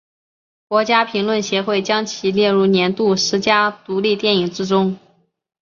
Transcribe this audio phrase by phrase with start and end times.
[0.67, 4.97] 国家评论协会将其列入年度十佳独立电影之中。